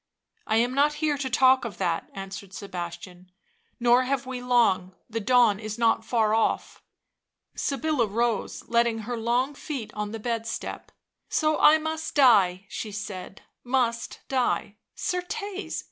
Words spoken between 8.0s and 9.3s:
rose, setting her